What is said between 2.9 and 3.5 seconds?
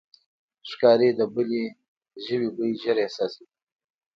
احساسوي.